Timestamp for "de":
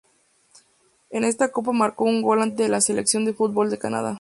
3.23-3.35, 3.69-3.77